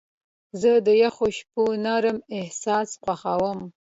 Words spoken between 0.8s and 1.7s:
د یخو شپو